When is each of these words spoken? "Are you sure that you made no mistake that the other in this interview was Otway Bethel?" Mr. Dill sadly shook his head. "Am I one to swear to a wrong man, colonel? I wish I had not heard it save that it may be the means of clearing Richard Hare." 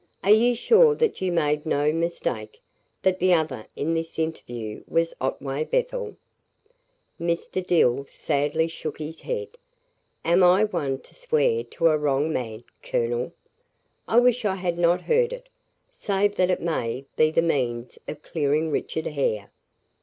"Are 0.23 0.31
you 0.33 0.55
sure 0.55 0.95
that 0.95 1.21
you 1.21 1.31
made 1.31 1.63
no 1.63 1.93
mistake 1.93 2.59
that 3.03 3.19
the 3.19 3.35
other 3.35 3.67
in 3.75 3.93
this 3.93 4.17
interview 4.17 4.83
was 4.87 5.13
Otway 5.21 5.63
Bethel?" 5.63 6.17
Mr. 7.19 7.63
Dill 7.63 8.05
sadly 8.09 8.67
shook 8.67 8.97
his 8.97 9.21
head. 9.21 9.59
"Am 10.25 10.43
I 10.43 10.63
one 10.63 11.01
to 11.01 11.13
swear 11.13 11.63
to 11.65 11.89
a 11.89 11.99
wrong 11.99 12.33
man, 12.33 12.63
colonel? 12.81 13.33
I 14.07 14.19
wish 14.19 14.43
I 14.43 14.55
had 14.55 14.79
not 14.79 15.01
heard 15.01 15.33
it 15.33 15.49
save 15.91 16.33
that 16.37 16.49
it 16.49 16.63
may 16.63 17.05
be 17.15 17.29
the 17.29 17.43
means 17.43 17.99
of 18.07 18.23
clearing 18.23 18.71
Richard 18.71 19.05
Hare." 19.05 19.51